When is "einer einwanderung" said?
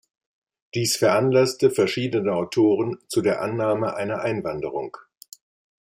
3.95-4.97